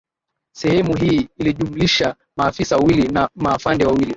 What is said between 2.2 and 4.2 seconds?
maafisa wawili na maafande wawili